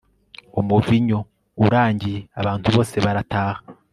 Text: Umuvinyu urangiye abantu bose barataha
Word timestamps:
Umuvinyu 0.59 1.19
urangiye 1.65 2.19
abantu 2.39 2.67
bose 2.75 2.95
barataha 3.05 3.57